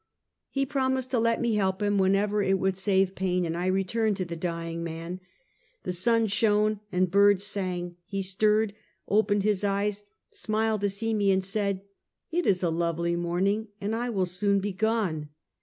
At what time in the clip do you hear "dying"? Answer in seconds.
4.35-4.83